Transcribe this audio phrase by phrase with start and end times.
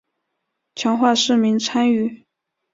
[0.73, 2.25] 强化市民参与